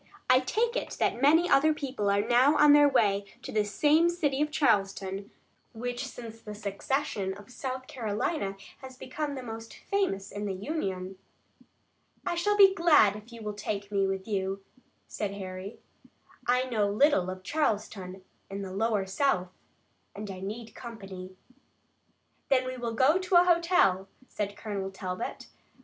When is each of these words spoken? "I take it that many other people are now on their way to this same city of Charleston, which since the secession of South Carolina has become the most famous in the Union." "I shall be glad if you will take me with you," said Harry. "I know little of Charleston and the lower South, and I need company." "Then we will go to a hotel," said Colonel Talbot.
"I 0.31 0.39
take 0.39 0.75
it 0.75 0.97
that 0.99 1.21
many 1.21 1.47
other 1.47 1.75
people 1.75 2.09
are 2.09 2.27
now 2.27 2.57
on 2.57 2.73
their 2.73 2.89
way 2.89 3.23
to 3.43 3.51
this 3.51 3.69
same 3.71 4.09
city 4.09 4.41
of 4.41 4.49
Charleston, 4.49 5.29
which 5.73 6.07
since 6.07 6.41
the 6.41 6.55
secession 6.55 7.35
of 7.35 7.51
South 7.51 7.85
Carolina 7.85 8.57
has 8.79 8.97
become 8.97 9.35
the 9.35 9.43
most 9.43 9.75
famous 9.75 10.31
in 10.31 10.45
the 10.47 10.55
Union." 10.55 11.19
"I 12.25 12.33
shall 12.33 12.57
be 12.57 12.73
glad 12.73 13.15
if 13.15 13.31
you 13.31 13.43
will 13.43 13.53
take 13.53 13.91
me 13.91 14.07
with 14.07 14.27
you," 14.27 14.63
said 15.07 15.35
Harry. 15.35 15.77
"I 16.47 16.63
know 16.63 16.89
little 16.89 17.29
of 17.29 17.43
Charleston 17.43 18.23
and 18.49 18.65
the 18.65 18.73
lower 18.73 19.05
South, 19.05 19.49
and 20.15 20.31
I 20.31 20.39
need 20.39 20.73
company." 20.73 21.35
"Then 22.49 22.65
we 22.65 22.75
will 22.75 22.95
go 22.95 23.19
to 23.19 23.35
a 23.35 23.43
hotel," 23.43 24.07
said 24.27 24.55
Colonel 24.57 24.89
Talbot. 24.89 25.45